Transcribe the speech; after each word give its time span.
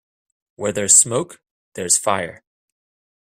Where 0.55 0.71
there's 0.71 0.95
smoke 0.95 1.43
there's 1.75 1.95
fire. 1.99 2.41